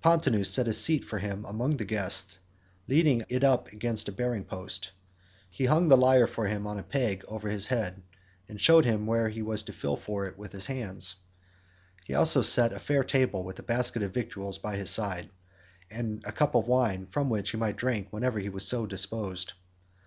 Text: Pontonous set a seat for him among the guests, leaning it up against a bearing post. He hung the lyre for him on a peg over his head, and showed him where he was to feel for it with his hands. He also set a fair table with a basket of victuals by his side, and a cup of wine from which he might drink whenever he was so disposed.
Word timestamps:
Pontonous 0.00 0.50
set 0.50 0.66
a 0.66 0.72
seat 0.72 1.04
for 1.04 1.18
him 1.18 1.44
among 1.44 1.76
the 1.76 1.84
guests, 1.84 2.38
leaning 2.88 3.26
it 3.28 3.44
up 3.44 3.68
against 3.72 4.08
a 4.08 4.12
bearing 4.12 4.42
post. 4.42 4.90
He 5.50 5.66
hung 5.66 5.88
the 5.90 5.98
lyre 5.98 6.26
for 6.26 6.48
him 6.48 6.66
on 6.66 6.78
a 6.78 6.82
peg 6.82 7.22
over 7.28 7.50
his 7.50 7.66
head, 7.66 8.02
and 8.48 8.58
showed 8.58 8.86
him 8.86 9.04
where 9.04 9.28
he 9.28 9.42
was 9.42 9.62
to 9.64 9.74
feel 9.74 9.98
for 9.98 10.24
it 10.24 10.38
with 10.38 10.52
his 10.52 10.64
hands. 10.64 11.16
He 12.06 12.14
also 12.14 12.40
set 12.40 12.72
a 12.72 12.78
fair 12.78 13.04
table 13.04 13.44
with 13.44 13.58
a 13.58 13.62
basket 13.62 14.02
of 14.02 14.14
victuals 14.14 14.56
by 14.56 14.76
his 14.78 14.88
side, 14.88 15.28
and 15.90 16.24
a 16.24 16.32
cup 16.32 16.54
of 16.54 16.68
wine 16.68 17.04
from 17.04 17.28
which 17.28 17.50
he 17.50 17.58
might 17.58 17.76
drink 17.76 18.06
whenever 18.10 18.38
he 18.38 18.48
was 18.48 18.66
so 18.66 18.86
disposed. 18.86 19.52